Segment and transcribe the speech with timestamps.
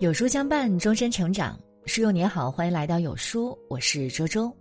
[0.00, 1.58] 有书相伴，终身成长。
[1.86, 4.56] 书友你好，欢迎来到有书，我是周周。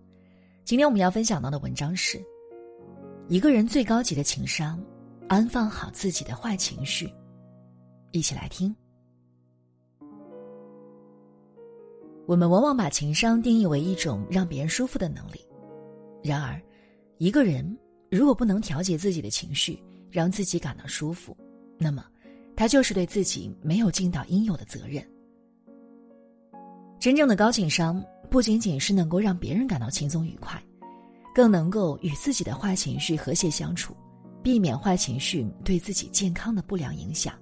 [0.65, 2.19] 今天我们要分享到的文章是：
[3.27, 4.83] 一个人最高级的情商，
[5.27, 7.07] 安放好自己的坏情绪。
[8.13, 8.75] 一起来听。
[12.25, 15.45] 我们往往把情商定义为一种让别人舒服的能力，
[16.23, 16.59] 然而，
[17.19, 17.77] 一个人
[18.09, 21.37] 如果不能调节自己的情绪，让自己感到舒服，
[21.77, 22.03] 那么，
[22.55, 25.07] 他就是对自己没有尽到应有的责任。
[27.07, 30.61] 真正的高情商不仅仅是能够让别人感到轻松愉快，
[31.33, 33.95] 更能够与自己的坏情绪和谐相处，
[34.43, 37.33] 避免坏情绪对自己健康的不良影响。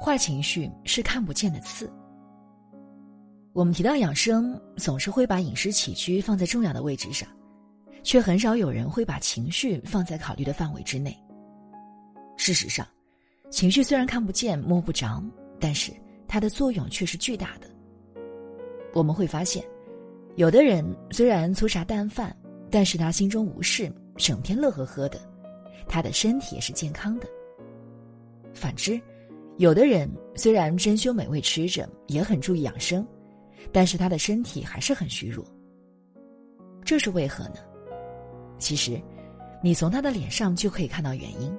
[0.00, 1.88] 坏情绪是看不见的刺。
[3.52, 7.28] 我们提到养生，总是会把饮食起居放在重要的位置上，
[8.02, 11.16] 却很少有人会把情绪放在考虑的范围之内。
[12.36, 12.84] 事实上，
[13.52, 15.22] 情绪虽然看不见摸不着，
[15.60, 15.92] 但是。
[16.28, 17.66] 它的作用却是巨大的。
[18.92, 19.64] 我们会发现，
[20.36, 22.36] 有的人虽然粗茶淡饭，
[22.70, 25.18] 但是他心中无事，整天乐呵呵的，
[25.88, 27.26] 他的身体也是健康的。
[28.54, 29.00] 反之，
[29.56, 33.06] 有的人虽然珍馐美味吃着，也很注意养生，
[33.72, 35.44] 但是他的身体还是很虚弱。
[36.84, 37.56] 这是为何呢？
[38.58, 39.00] 其实，
[39.62, 41.56] 你从他的脸上就可以看到原因。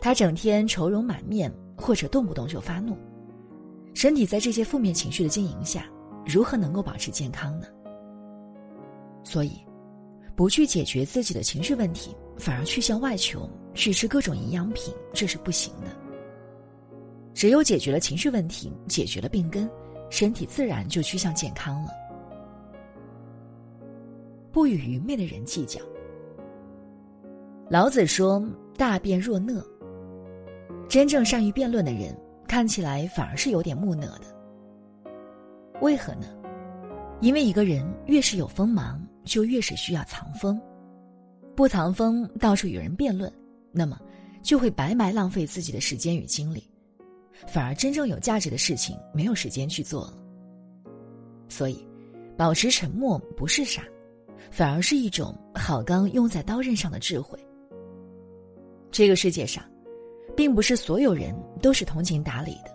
[0.00, 2.96] 他整天愁容满面，或者动不动就发怒。
[3.94, 5.86] 身体在这些负面情绪的经营下，
[6.26, 7.66] 如何能够保持健康呢？
[9.22, 9.52] 所以，
[10.34, 15.88] 不去解决自己的情绪问题，反而去向外求，去吃各种营养品，这是不行的。
[17.34, 19.68] 只有解决了情绪问题，解决了病根，
[20.10, 21.90] 身体自然就趋向健康了。
[24.50, 25.80] 不与愚昧的人计较。
[27.70, 28.42] 老子说
[28.76, 29.64] ：“大辩若讷。”
[30.88, 32.14] 真正善于辩论的人。
[32.52, 34.26] 看起来反而是有点木讷的，
[35.80, 36.26] 为何呢？
[37.22, 40.60] 因为一个人越是有锋芒，就越是需要藏锋。
[41.56, 43.32] 不藏锋，到处与人辩论，
[43.72, 43.98] 那么
[44.42, 46.70] 就会白白浪费自己的时间与精力，
[47.48, 50.18] 反而真正有价值的事情没有时间去做了。
[51.48, 51.88] 所以，
[52.36, 53.82] 保持沉默不是傻，
[54.50, 57.38] 反而是一种好钢用在刀刃上的智慧。
[58.90, 59.64] 这个世界上。
[60.36, 62.70] 并不是所有人都是通情达理的。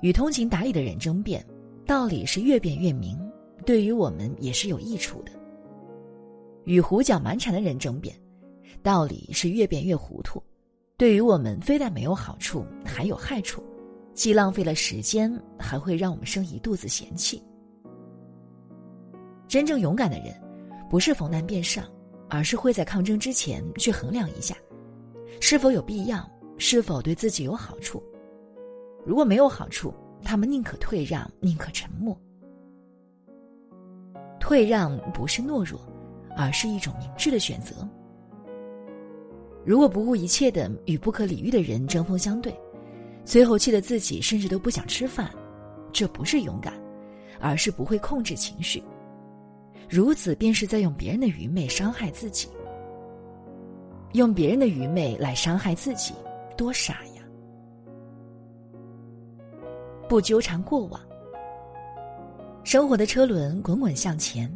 [0.00, 1.44] 与通情达理的人争辩，
[1.86, 3.18] 道理是越辩越明，
[3.66, 5.32] 对于我们也是有益处的。
[6.64, 8.14] 与胡搅蛮缠的人争辩，
[8.82, 10.42] 道理是越辩越糊涂，
[10.96, 13.62] 对于我们非但没有好处，还有害处，
[14.14, 17.42] 既浪费了时间，还会让我们生一肚子嫌弃。
[19.48, 20.34] 真正勇敢的人，
[20.90, 21.84] 不是逢难便上，
[22.28, 24.54] 而是会在抗争之前去衡量一下。
[25.40, 26.28] 是否有必要？
[26.58, 28.02] 是否对自己有好处？
[29.06, 29.94] 如果没有好处，
[30.24, 32.18] 他们宁可退让，宁可沉默。
[34.40, 35.80] 退让不是懦弱，
[36.36, 37.88] 而是一种明智的选择。
[39.64, 42.52] 如果不顾一切的与不可理喻的人针锋相对，
[43.24, 45.30] 最后气得自己甚至都不想吃饭，
[45.92, 46.72] 这不是勇敢，
[47.38, 48.82] 而是不会控制情绪。
[49.88, 52.48] 如此便是在用别人的愚昧伤害自己。
[54.12, 56.14] 用别人的愚昧来伤害自己，
[56.56, 57.22] 多傻呀！
[60.08, 61.00] 不纠缠过往，
[62.64, 64.50] 生活的车轮滚滚向前，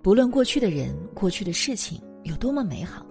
[0.00, 3.04] 不论过去的人、过去的事情有多么美好，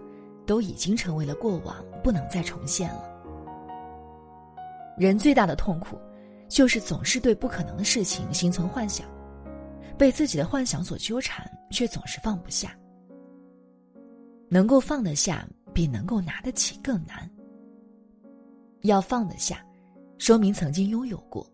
[0.45, 3.03] 都已经成为了过往，不能再重现了。
[4.97, 5.97] 人最大的痛苦，
[6.47, 9.05] 就是总是对不可能的事情心存幻想，
[9.97, 12.73] 被自己的幻想所纠缠，却总是放不下。
[14.49, 15.45] 能够放得下。
[15.77, 17.29] 比能够拿得起更难。
[18.81, 19.63] 要放得下，
[20.17, 21.47] 说明曾经拥有过，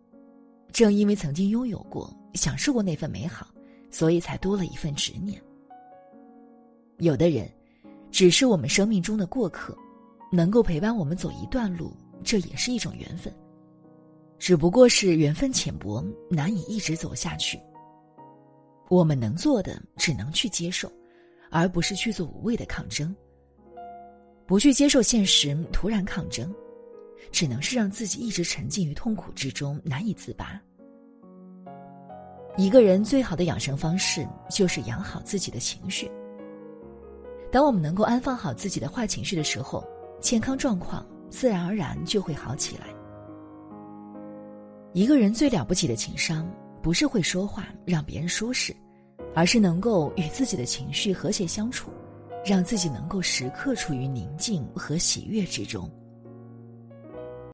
[0.72, 3.46] 正因为曾经拥有过、享受过那份美好，
[3.92, 5.42] 所以才多了一份执念。
[7.00, 7.52] 有的人，
[8.12, 9.78] 只是我们生命中的过客，
[10.32, 11.92] 能够陪伴我们走一段路，
[12.24, 13.34] 这也是一种缘分。
[14.40, 17.60] 只不过是缘分浅薄，难以一直走下去。
[18.88, 20.90] 我们能做的，只能去接受，
[21.52, 23.14] 而不是去做无谓的抗争。
[24.54, 26.54] 不去接受现实，突然抗争，
[27.32, 30.62] 只能是让自己一直沉浸于痛苦之中，难以自拔。
[32.56, 36.08] 一个人最好的养生方式，就是养好自己的情绪。
[37.52, 39.84] 当我们能够安放好自己的坏情绪的时候，
[40.22, 42.86] 健康状况自然而然就会好起来。
[44.92, 46.48] 一个人最了不起的情商，
[46.80, 48.72] 不是会说话让别人舒适，
[49.34, 51.90] 而是能够与自己的情绪和谐相处。
[52.46, 55.90] 让自己能够时刻处于宁静和喜悦之中。